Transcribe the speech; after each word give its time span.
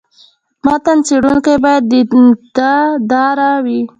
متن 0.65 0.97
څېړونکی 1.07 1.55
باید 1.63 1.83
دیانت 1.91 2.57
داره 3.11 3.51
وي. 3.65 3.79